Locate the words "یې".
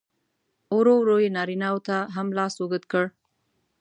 1.23-1.29